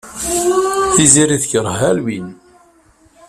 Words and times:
Tiziri 0.93 1.37
tekṛeh 1.43 1.75
Halloween. 1.81 2.27